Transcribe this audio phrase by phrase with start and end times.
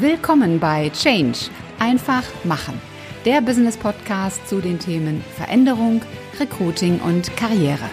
[0.00, 1.38] Willkommen bei Change.
[1.78, 2.80] Einfach machen.
[3.24, 6.02] Der Business Podcast zu den Themen Veränderung,
[6.40, 7.88] Recruiting und Karriere.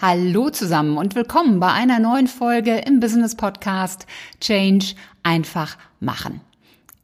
[0.00, 4.06] Hallo zusammen und willkommen bei einer neuen Folge im Business Podcast
[4.40, 4.94] Change
[5.24, 6.40] einfach machen.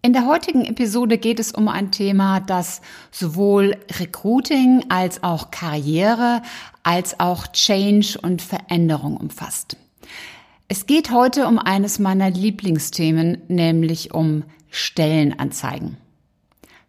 [0.06, 2.80] In der heutigen Episode geht es um ein Thema, das
[3.10, 6.42] sowohl Recruiting als auch Karriere
[6.84, 9.76] als auch Change und Veränderung umfasst.
[10.68, 15.96] Es geht heute um eines meiner Lieblingsthemen, nämlich um Stellenanzeigen.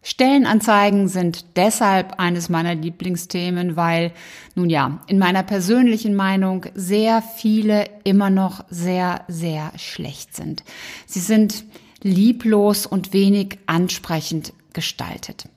[0.00, 4.12] Stellenanzeigen sind deshalb eines meiner Lieblingsthemen, weil,
[4.54, 10.62] nun ja, in meiner persönlichen Meinung sehr viele immer noch sehr, sehr schlecht sind.
[11.04, 11.64] Sie sind
[12.02, 15.48] lieblos und wenig ansprechend gestaltet.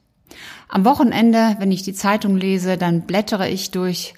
[0.68, 4.14] Am Wochenende, wenn ich die Zeitung lese, dann blättere ich durch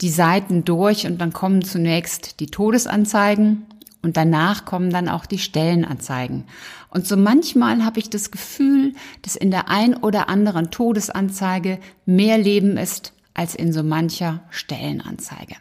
[0.00, 3.66] die Seiten durch und dann kommen zunächst die Todesanzeigen
[4.02, 6.44] und danach kommen dann auch die Stellenanzeigen.
[6.90, 12.38] Und so manchmal habe ich das Gefühl, dass in der ein oder anderen Todesanzeige mehr
[12.38, 15.56] Leben ist als in so mancher Stellenanzeige.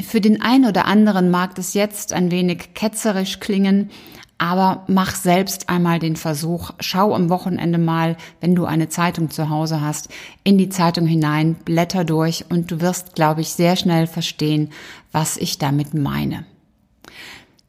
[0.00, 3.90] Für den einen oder anderen mag das jetzt ein wenig ketzerisch klingen,
[4.38, 9.50] aber mach selbst einmal den Versuch, schau am Wochenende mal, wenn du eine Zeitung zu
[9.50, 10.08] Hause hast,
[10.44, 14.70] in die Zeitung hinein, blätter durch und du wirst, glaube ich, sehr schnell verstehen,
[15.10, 16.44] was ich damit meine.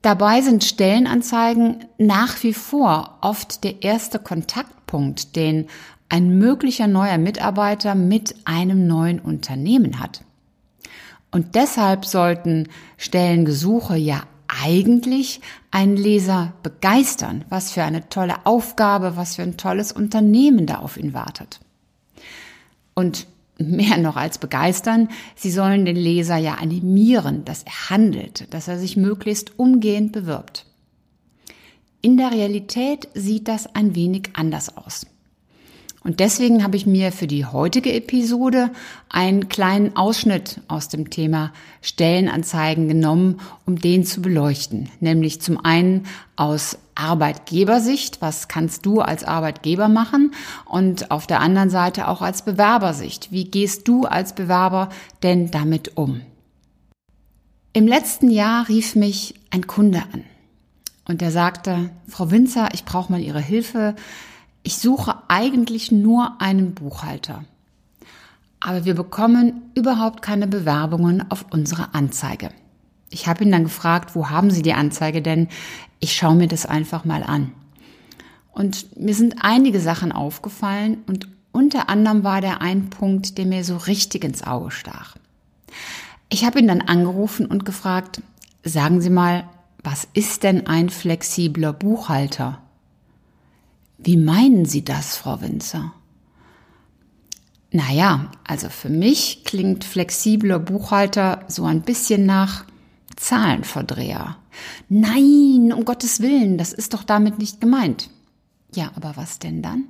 [0.04, 5.68] Dabei sind Stellenanzeigen nach wie vor oft der erste Kontaktpunkt, den
[6.08, 10.22] ein möglicher neuer Mitarbeiter mit einem neuen Unternehmen hat.
[11.32, 14.24] Und deshalb sollten Stellengesuche ja
[14.62, 20.76] eigentlich einen Leser begeistern, was für eine tolle Aufgabe, was für ein tolles Unternehmen da
[20.76, 21.60] auf ihn wartet.
[22.94, 28.68] Und mehr noch als begeistern, sie sollen den Leser ja animieren, dass er handelt, dass
[28.68, 30.66] er sich möglichst umgehend bewirbt.
[32.02, 35.06] In der Realität sieht das ein wenig anders aus.
[36.04, 38.72] Und deswegen habe ich mir für die heutige Episode
[39.10, 41.52] einen kleinen Ausschnitt aus dem Thema
[41.82, 44.90] Stellenanzeigen genommen, um den zu beleuchten.
[45.02, 46.06] Nämlich zum einen
[46.38, 50.32] aus Arbeitgebersicht, was kannst du als Arbeitgeber machen?
[50.66, 53.32] Und auf der anderen Seite auch als Bewerbersicht.
[53.32, 54.90] Wie gehst du als Bewerber
[55.22, 56.22] denn damit um?
[57.74, 60.24] Im letzten Jahr rief mich ein Kunde an
[61.08, 63.96] und er sagte, Frau Winzer, ich brauche mal Ihre Hilfe
[64.64, 67.44] ich suche eigentlich nur einen Buchhalter.
[68.60, 72.52] Aber wir bekommen überhaupt keine Bewerbungen auf unsere Anzeige.
[73.10, 75.48] Ich habe ihn dann gefragt, wo haben Sie die Anzeige denn?
[76.00, 77.52] Ich schaue mir das einfach mal an.
[78.52, 83.64] Und mir sind einige Sachen aufgefallen und unter anderem war der ein Punkt, der mir
[83.64, 85.16] so richtig ins Auge stach.
[86.30, 88.22] Ich habe ihn dann angerufen und gefragt,
[88.64, 89.46] sagen Sie mal,
[89.84, 92.62] was ist denn ein flexibler Buchhalter?
[94.02, 95.94] Wie meinen Sie das, Frau Winzer?
[97.72, 102.66] Naja, also für mich klingt flexibler Buchhalter so ein bisschen nach
[103.16, 104.38] Zahlenverdreher.
[104.88, 108.10] Nein, um Gottes Willen, das ist doch damit nicht gemeint.
[108.74, 109.86] Ja, aber was denn dann?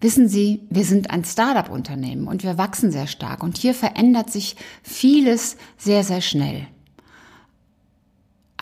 [0.00, 4.56] Wissen Sie, wir sind ein Start-up-Unternehmen und wir wachsen sehr stark und hier verändert sich
[4.82, 6.66] vieles sehr, sehr schnell.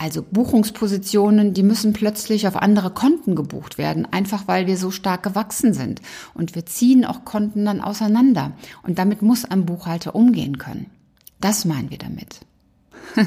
[0.00, 5.22] Also Buchungspositionen, die müssen plötzlich auf andere Konten gebucht werden, einfach weil wir so stark
[5.22, 6.00] gewachsen sind.
[6.32, 8.52] Und wir ziehen auch Konten dann auseinander.
[8.82, 10.86] Und damit muss ein Buchhalter umgehen können.
[11.38, 12.40] Das meinen wir damit.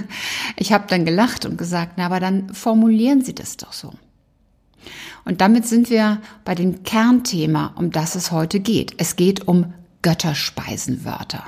[0.58, 3.94] Ich habe dann gelacht und gesagt, na, aber dann formulieren Sie das doch so.
[5.26, 8.96] Und damit sind wir bei dem Kernthema, um das es heute geht.
[8.98, 11.44] Es geht um Götterspeisenwörter.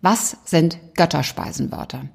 [0.00, 2.06] Was sind Götterspeisenwörter?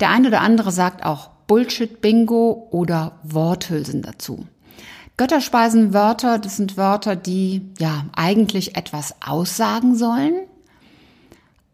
[0.00, 4.46] Der eine oder andere sagt auch Bullshit-Bingo oder Worthülsen dazu.
[5.16, 10.34] Götterspeisenwörter, das sind Wörter, die ja eigentlich etwas aussagen sollen.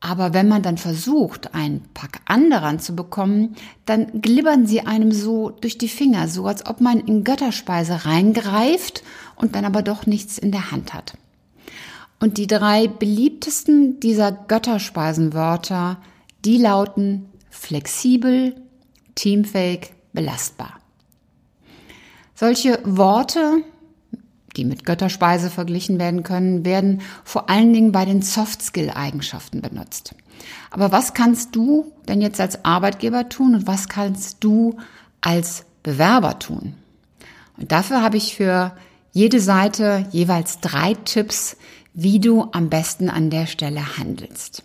[0.01, 5.51] Aber wenn man dann versucht, ein Pack anderer zu bekommen, dann glibbern sie einem so
[5.51, 9.03] durch die Finger, so als ob man in Götterspeise reingreift
[9.37, 11.15] und dann aber doch nichts in der Hand hat.
[12.19, 15.99] Und die drei beliebtesten dieser Götterspeisenwörter,
[16.45, 18.55] die lauten flexibel,
[19.15, 20.81] teamfähig, belastbar.
[22.35, 23.63] Solche Worte,
[24.57, 30.15] die mit Götterspeise verglichen werden können, werden vor allen Dingen bei den Soft-Skill-Eigenschaften benutzt.
[30.71, 34.79] Aber was kannst du denn jetzt als Arbeitgeber tun und was kannst du
[35.21, 36.75] als Bewerber tun?
[37.59, 38.75] Und dafür habe ich für
[39.13, 41.57] jede Seite jeweils drei Tipps,
[41.93, 44.63] wie du am besten an der Stelle handelst.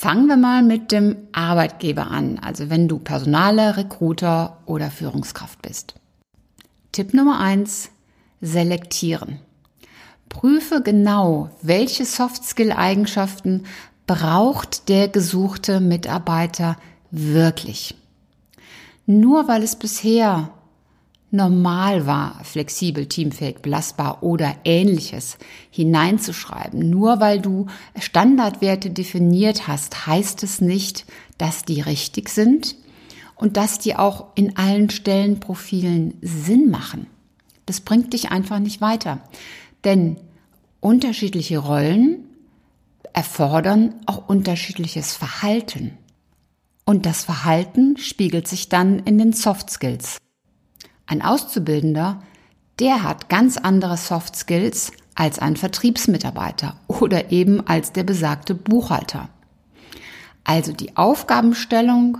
[0.00, 5.94] Fangen wir mal mit dem Arbeitgeber an, also wenn du Personaler, Recruiter oder Führungskraft bist.
[6.92, 7.90] Tipp Nummer eins:
[8.40, 9.40] Selektieren.
[10.28, 13.64] Prüfe genau, welche Soft-Skill-Eigenschaften
[14.06, 16.76] braucht der gesuchte Mitarbeiter
[17.10, 17.96] wirklich.
[19.04, 20.50] Nur weil es bisher
[21.30, 25.36] normal war, flexibel, teamfähig, belastbar oder ähnliches
[25.70, 26.88] hineinzuschreiben.
[26.88, 27.66] Nur weil du
[27.98, 31.04] Standardwerte definiert hast, heißt es nicht,
[31.36, 32.76] dass die richtig sind
[33.36, 37.06] und dass die auch in allen Stellenprofilen Sinn machen.
[37.66, 39.20] Das bringt dich einfach nicht weiter.
[39.84, 40.16] Denn
[40.80, 42.24] unterschiedliche Rollen
[43.12, 45.92] erfordern auch unterschiedliches Verhalten.
[46.84, 50.16] Und das Verhalten spiegelt sich dann in den Soft Skills.
[51.08, 52.22] Ein Auszubildender,
[52.78, 59.30] der hat ganz andere Soft Skills als ein Vertriebsmitarbeiter oder eben als der besagte Buchhalter.
[60.44, 62.18] Also die Aufgabenstellung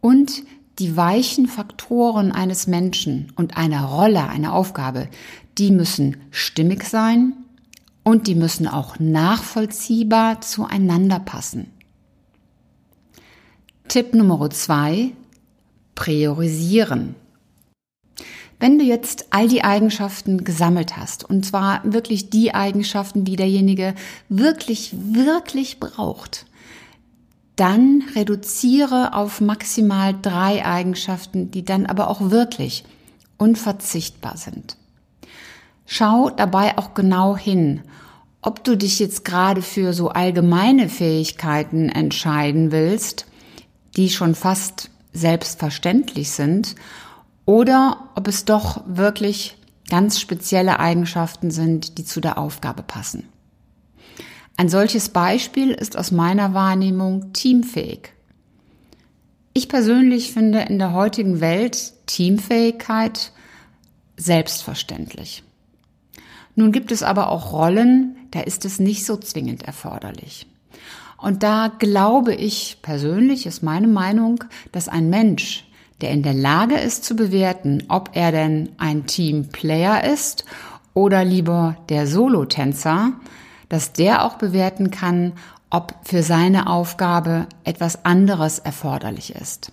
[0.00, 0.42] und
[0.80, 5.08] die weichen Faktoren eines Menschen und einer Rolle, einer Aufgabe,
[5.56, 7.34] die müssen stimmig sein
[8.02, 11.70] und die müssen auch nachvollziehbar zueinander passen.
[13.86, 15.12] Tipp Nummer zwei,
[15.94, 17.14] priorisieren.
[18.64, 23.94] Wenn du jetzt all die Eigenschaften gesammelt hast, und zwar wirklich die Eigenschaften, die derjenige
[24.30, 26.46] wirklich, wirklich braucht,
[27.56, 32.84] dann reduziere auf maximal drei Eigenschaften, die dann aber auch wirklich
[33.36, 34.78] unverzichtbar sind.
[35.84, 37.82] Schau dabei auch genau hin,
[38.40, 43.26] ob du dich jetzt gerade für so allgemeine Fähigkeiten entscheiden willst,
[43.98, 46.76] die schon fast selbstverständlich sind,
[47.46, 49.56] oder ob es doch wirklich
[49.88, 53.28] ganz spezielle Eigenschaften sind, die zu der Aufgabe passen.
[54.56, 58.12] Ein solches Beispiel ist aus meiner Wahrnehmung teamfähig.
[59.52, 63.32] Ich persönlich finde in der heutigen Welt Teamfähigkeit
[64.16, 65.42] selbstverständlich.
[66.56, 70.46] Nun gibt es aber auch Rollen, da ist es nicht so zwingend erforderlich.
[71.18, 75.64] Und da glaube ich persönlich, ist meine Meinung, dass ein Mensch,
[76.04, 80.44] der in der Lage ist zu bewerten, ob er denn ein Teamplayer ist
[80.92, 83.14] oder lieber der Solotänzer,
[83.70, 85.32] dass der auch bewerten kann,
[85.70, 89.72] ob für seine Aufgabe etwas anderes erforderlich ist.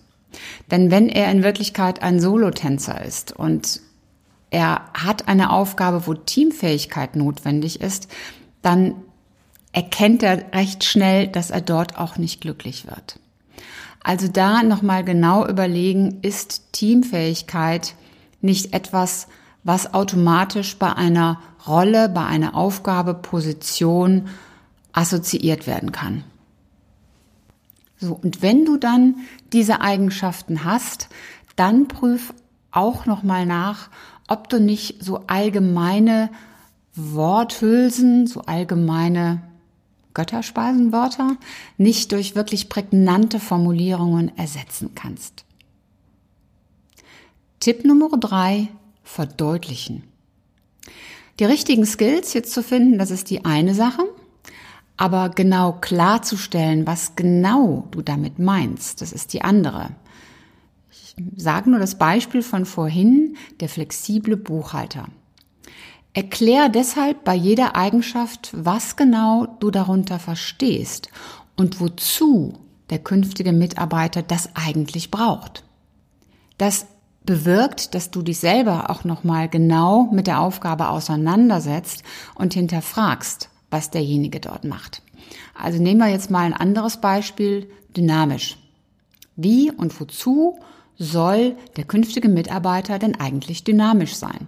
[0.72, 3.82] Denn wenn er in Wirklichkeit ein Solotänzer ist und
[4.52, 8.08] er hat eine Aufgabe, wo Teamfähigkeit notwendig ist,
[8.62, 8.96] dann
[9.74, 13.20] erkennt er recht schnell, dass er dort auch nicht glücklich wird.
[14.04, 17.96] Also da nochmal genau überlegen, ist Teamfähigkeit
[18.42, 19.28] nicht etwas,
[19.64, 24.28] was automatisch bei einer Rolle, bei einer Aufgabe, Position
[24.94, 26.24] assoziiert werden kann.
[28.00, 29.18] So, und wenn du dann
[29.54, 31.10] diese Eigenschaften hast,
[31.56, 32.34] dann prüf
[32.72, 33.90] auch nochmal nach,
[34.28, 36.32] ob du nicht so allgemeine
[36.96, 39.44] Worthülsen, so allgemeine
[40.14, 41.38] Götterspeisenwörter
[41.78, 45.46] nicht durch wirklich prägnante Formulierungen ersetzen kannst.
[47.60, 48.70] Tipp Nummer drei,
[49.04, 50.04] verdeutlichen.
[51.40, 54.04] Die richtigen Skills jetzt zu finden, das ist die eine Sache,
[54.98, 59.92] aber genau klarzustellen, was genau du damit meinst, das ist die andere.
[60.92, 65.08] Ich sage nur das Beispiel von vorhin, der flexible Buchhalter.
[66.14, 71.10] Erklär deshalb bei jeder Eigenschaft, was genau du darunter verstehst
[71.56, 72.54] und wozu
[72.90, 75.64] der künftige Mitarbeiter das eigentlich braucht.
[76.58, 76.88] Das
[77.24, 82.04] bewirkt, dass du dich selber auch nochmal genau mit der Aufgabe auseinandersetzt
[82.36, 85.04] und hinterfragst, was derjenige dort macht.
[85.58, 88.58] Also nehmen wir jetzt mal ein anderes Beispiel, dynamisch.
[89.38, 90.60] Wie und wozu
[90.98, 94.48] soll der künftige Mitarbeiter denn eigentlich dynamisch sein?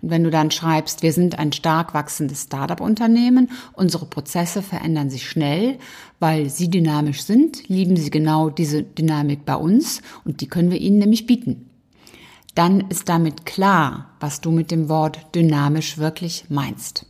[0.00, 5.28] Und wenn du dann schreibst, wir sind ein stark wachsendes Startup-Unternehmen, unsere Prozesse verändern sich
[5.28, 5.78] schnell,
[6.20, 10.80] weil sie dynamisch sind, lieben sie genau diese Dynamik bei uns und die können wir
[10.80, 11.68] ihnen nämlich bieten.
[12.54, 17.06] Dann ist damit klar, was du mit dem Wort dynamisch wirklich meinst.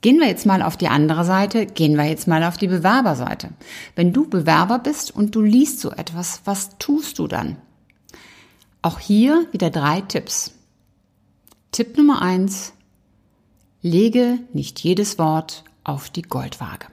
[0.00, 3.48] Gehen wir jetzt mal auf die andere Seite, gehen wir jetzt mal auf die Bewerberseite.
[3.96, 7.56] Wenn du Bewerber bist und du liest so etwas, was tust du dann?
[8.82, 10.55] Auch hier wieder drei Tipps.
[11.76, 12.72] Tipp Nummer eins:
[13.82, 16.86] Lege nicht jedes Wort auf die Goldwaage.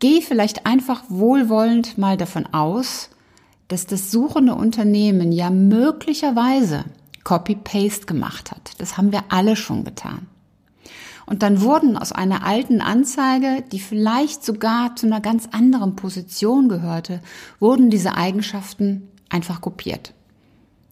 [0.00, 3.10] Geh vielleicht einfach wohlwollend mal davon aus,
[3.68, 6.86] dass das suchende Unternehmen ja möglicherweise
[7.22, 8.72] Copy-Paste gemacht hat.
[8.78, 10.26] Das haben wir alle schon getan.
[11.24, 16.68] Und dann wurden aus einer alten Anzeige, die vielleicht sogar zu einer ganz anderen Position
[16.68, 17.20] gehörte,
[17.60, 20.14] wurden diese Eigenschaften einfach kopiert.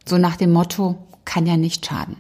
[0.07, 2.17] So nach dem Motto, kann ja nicht schaden.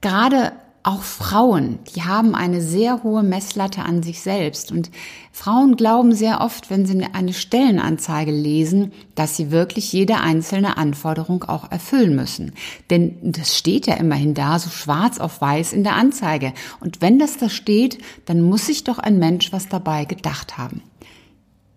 [0.00, 0.52] Gerade
[0.86, 4.70] auch Frauen, die haben eine sehr hohe Messlatte an sich selbst.
[4.70, 4.92] Und
[5.32, 11.42] Frauen glauben sehr oft, wenn sie eine Stellenanzeige lesen, dass sie wirklich jede einzelne Anforderung
[11.42, 12.52] auch erfüllen müssen.
[12.88, 16.52] Denn das steht ja immerhin da, so schwarz auf weiß in der Anzeige.
[16.78, 20.82] Und wenn das da steht, dann muss sich doch ein Mensch was dabei gedacht haben.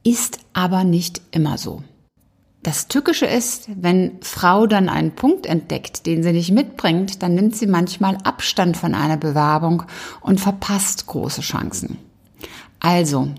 [0.03, 1.81] Ist aber nicht immer so.
[2.61, 7.55] Das Tückische ist, wenn Frau dann einen Punkt entdeckt, den sie nicht mitbringt, dann nimmt
[7.55, 9.83] sie manchmal Abstand von einer Bewerbung
[10.19, 11.97] und verpasst große Chancen.
[12.81, 13.29] Also,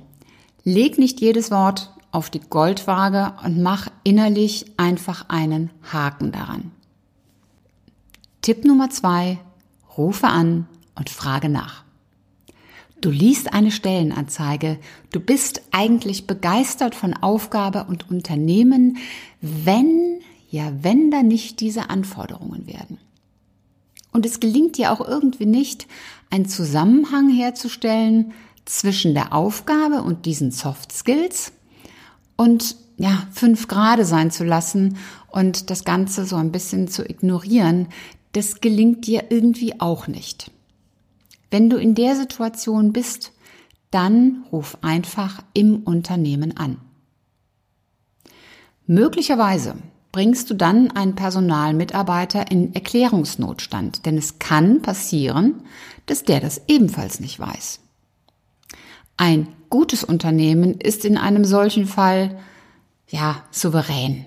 [0.64, 6.72] leg nicht jedes Wort auf die Goldwaage und mach innerlich einfach einen Haken daran.
[8.40, 9.38] Tipp Nummer zwei,
[9.98, 11.84] rufe an und frage nach.
[13.00, 14.78] Du liest eine Stellenanzeige,
[15.11, 18.99] du bist eigentlich begeistert von Aufgabe und Unternehmen,
[19.40, 22.99] wenn, ja, wenn da nicht diese Anforderungen werden.
[24.12, 25.87] Und es gelingt dir auch irgendwie nicht,
[26.30, 28.33] einen Zusammenhang herzustellen
[28.66, 31.52] zwischen der Aufgabe und diesen Soft Skills
[32.37, 34.99] und ja, fünf Grade sein zu lassen
[35.30, 37.88] und das Ganze so ein bisschen zu ignorieren,
[38.33, 40.50] das gelingt dir irgendwie auch nicht.
[41.50, 43.33] Wenn du in der Situation bist,
[43.90, 46.78] dann ruf einfach im Unternehmen an.
[48.87, 49.76] Möglicherweise
[50.12, 55.62] bringst du dann einen Personalmitarbeiter in Erklärungsnotstand, denn es kann passieren,
[56.07, 57.80] dass der das ebenfalls nicht weiß.
[59.16, 62.38] Ein gutes Unternehmen ist in einem solchen Fall
[63.09, 64.25] ja souverän.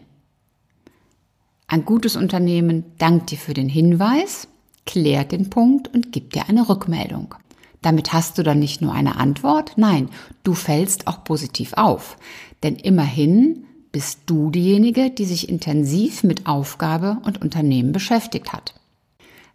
[1.68, 4.48] Ein gutes Unternehmen dankt dir für den Hinweis
[4.86, 7.36] klärt den Punkt und gibt dir eine Rückmeldung.
[7.82, 10.10] Damit hast du dann nicht nur eine Antwort, nein,
[10.44, 12.18] du fällst auch positiv auf.
[12.64, 18.74] Denn immerhin bist du diejenige, die sich intensiv mit Aufgabe und Unternehmen beschäftigt hat.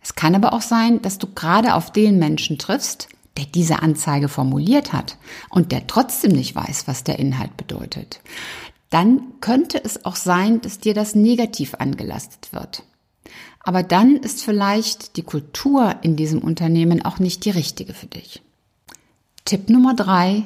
[0.00, 4.28] Es kann aber auch sein, dass du gerade auf den Menschen triffst, der diese Anzeige
[4.28, 5.16] formuliert hat
[5.50, 8.20] und der trotzdem nicht weiß, was der Inhalt bedeutet.
[8.90, 12.84] Dann könnte es auch sein, dass dir das negativ angelastet wird.
[13.60, 18.42] Aber dann ist vielleicht die Kultur in diesem Unternehmen auch nicht die richtige für dich.
[19.44, 20.44] Tipp Nummer drei,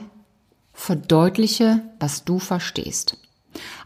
[0.72, 3.16] verdeutliche, was du verstehst.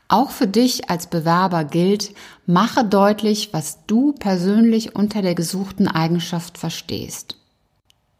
[0.09, 2.15] Auch für dich als Bewerber gilt,
[2.47, 7.37] mache deutlich, was du persönlich unter der gesuchten Eigenschaft verstehst.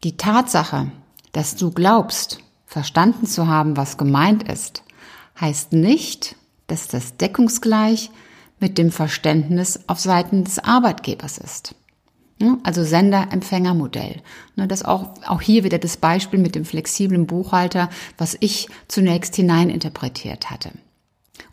[0.03, 0.91] Die Tatsache,
[1.31, 4.83] dass du glaubst, verstanden zu haben, was gemeint ist,
[5.39, 6.35] heißt nicht,
[6.67, 8.11] dass das deckungsgleich
[8.59, 11.75] mit dem Verständnis auf Seiten des Arbeitgebers ist.
[12.63, 14.21] Also Sender-Empfänger-Modell.
[14.55, 20.51] Das auch, auch hier wieder das Beispiel mit dem flexiblen Buchhalter, was ich zunächst hineininterpretiert
[20.51, 20.71] hatte.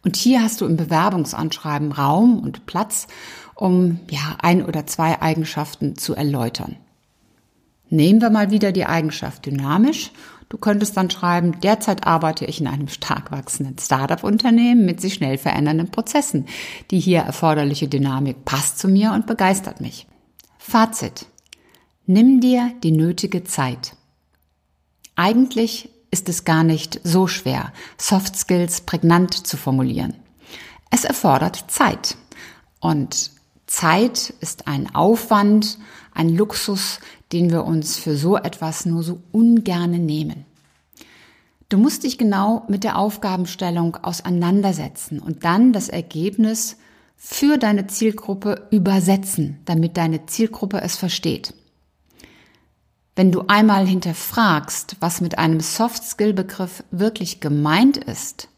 [0.03, 3.07] Und hier hast du im Bewerbungsanschreiben Raum und Platz,
[3.55, 6.77] um ja ein oder zwei Eigenschaften zu erläutern.
[7.89, 10.11] Nehmen wir mal wieder die Eigenschaft dynamisch
[10.55, 15.37] Du könntest dann schreiben, derzeit arbeite ich in einem stark wachsenden Startup-Unternehmen mit sich schnell
[15.37, 16.47] verändernden Prozessen.
[16.93, 20.07] Die hier erforderliche Dynamik passt zu mir und begeistert mich.
[20.57, 21.27] Fazit.
[22.07, 23.97] Nimm dir die nötige Zeit.
[25.17, 30.15] Eigentlich ist es gar nicht so schwer, Soft Skills prägnant zu formulieren.
[30.89, 32.17] Es erfordert Zeit.
[32.79, 33.33] Und
[33.67, 35.79] Zeit ist ein Aufwand,
[36.13, 37.01] ein Luxus,
[37.33, 40.45] den wir uns für so etwas nur so ungerne nehmen.
[41.69, 46.77] Du musst dich genau mit der Aufgabenstellung auseinandersetzen und dann das Ergebnis
[47.17, 51.55] für deine Zielgruppe übersetzen, damit deine Zielgruppe es versteht.
[53.17, 58.49] Wenn du einmal hinterfragst, was mit einem Soft-Skill-Begriff wirklich gemeint ist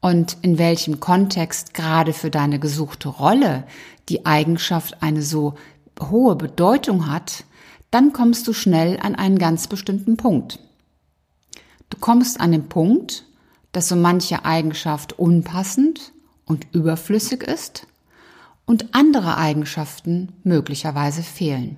[0.00, 3.64] und in welchem Kontext gerade für deine gesuchte Rolle
[4.08, 5.54] die Eigenschaft eine so
[6.00, 7.44] hohe Bedeutung hat,
[7.90, 10.58] dann kommst du schnell an einen ganz bestimmten Punkt.
[11.90, 13.24] Du kommst an den Punkt,
[13.72, 16.12] dass so manche Eigenschaft unpassend
[16.44, 17.86] und überflüssig ist
[18.64, 21.76] und andere Eigenschaften möglicherweise fehlen.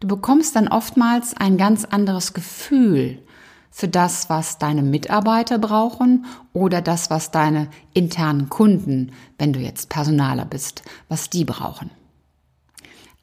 [0.00, 3.22] Du bekommst dann oftmals ein ganz anderes Gefühl
[3.70, 9.88] für das, was deine Mitarbeiter brauchen oder das, was deine internen Kunden, wenn du jetzt
[9.88, 11.90] Personaler bist, was die brauchen.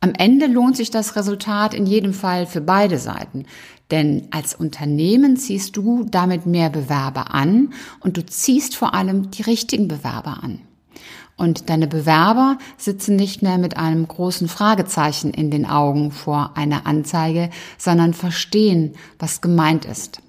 [0.01, 3.45] Am Ende lohnt sich das Resultat in jedem Fall für beide Seiten.
[3.91, 9.41] Denn als Unternehmen ziehst du damit mehr Bewerber an und du ziehst vor allem die
[9.41, 10.61] richtigen Bewerber an.
[11.35, 16.85] Und deine Bewerber sitzen nicht mehr mit einem großen Fragezeichen in den Augen vor einer
[16.85, 20.21] Anzeige, sondern verstehen, was gemeint ist.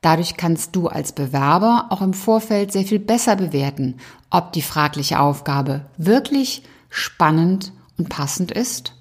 [0.00, 3.96] Dadurch kannst du als Bewerber auch im Vorfeld sehr viel besser bewerten,
[4.30, 8.94] ob die fragliche Aufgabe wirklich spannend und passend ist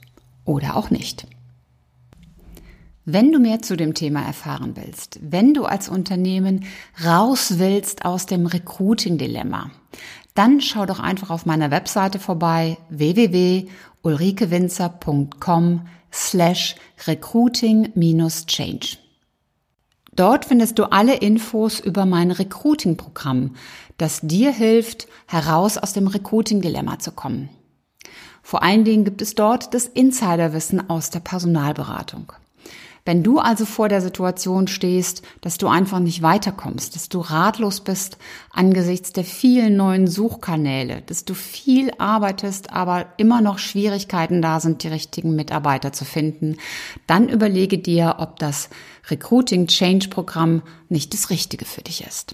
[0.44, 1.26] oder auch nicht.
[3.06, 6.66] Wenn du mehr zu dem Thema erfahren willst, wenn du als Unternehmen
[7.04, 9.72] raus willst aus dem Recruiting-Dilemma,
[10.36, 16.76] dann schau doch einfach auf meiner Webseite vorbei www.ulrikewinzer.com slash
[17.08, 18.98] recruiting-change.
[20.14, 23.56] Dort findest du alle Infos über mein Recruiting-Programm,
[23.98, 27.48] das dir hilft, heraus aus dem Recruiting-Dilemma zu kommen.
[28.50, 32.34] Vor allen Dingen gibt es dort das Insiderwissen aus der Personalberatung.
[33.06, 37.82] Wenn du also vor der Situation stehst, dass du einfach nicht weiterkommst, dass du ratlos
[37.82, 38.18] bist
[38.50, 44.82] angesichts der vielen neuen Suchkanäle, dass du viel arbeitest, aber immer noch Schwierigkeiten da sind,
[44.82, 46.58] die richtigen Mitarbeiter zu finden,
[47.06, 48.72] dann überlege dir, ob das
[49.12, 52.34] Recruiting Change Programm nicht das Richtige für dich ist.